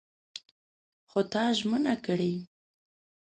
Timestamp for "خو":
1.09-1.19